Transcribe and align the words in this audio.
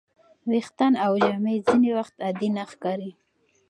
ویښتان 0.49 0.93
او 1.05 1.11
جامې 1.23 1.55
ځینې 1.67 1.89
وخت 1.99 2.15
عادي 2.25 2.49
نه 2.55 2.63
ښکاري. 2.71 3.11